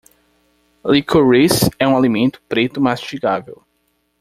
[0.83, 3.61] Licorice é um alimento preto mastigável.